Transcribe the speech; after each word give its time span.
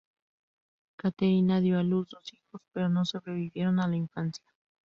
Caterina 0.97 1.61
dio 1.61 1.77
a 1.79 1.83
luz 1.83 2.07
dos 2.09 2.33
hijos, 2.33 2.59
pero 2.73 2.89
no 2.89 3.05
sobrevivieron 3.05 3.79
a 3.79 3.87
la 3.87 3.97
infancia. 3.97 4.43